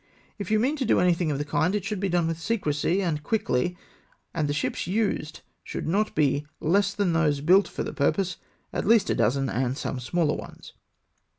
If 0.39 0.49
you 0.49 0.59
mean 0.59 0.77
to 0.77 0.83
do 0.83 0.99
anything 0.99 1.29
of 1.29 1.37
the 1.37 1.45
kind, 1.45 1.75
it 1.75 1.85
should 1.85 1.99
be 1.99 2.09
with 2.09 2.39
secrecy 2.41 3.03
and 3.03 3.21
quickly, 3.21 3.77
and 4.33 4.49
the 4.49 4.51
ships 4.53 4.87
used 4.87 5.41
should 5.63 5.87
not 5.87 6.15
be 6.15 6.47
less 6.59 6.95
than 6.95 7.13
those 7.13 7.39
built 7.39 7.67
for 7.67 7.83
the 7.83 7.93
purpose— 7.93 8.37
at 8.73 8.87
least 8.87 9.11
a 9.11 9.15
dozen, 9.15 9.47
and 9.47 9.77
some 9.77 9.99
smaller 9.99 10.35
ones. 10.35 10.73